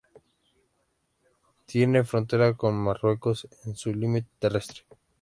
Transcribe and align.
Tiene 1.67 2.03
frontera 2.03 2.55
con 2.55 2.73
Marruecos 2.73 3.47
en 3.65 3.75
su 3.75 3.93
límite 3.93 4.27
terrestre. 4.39 4.81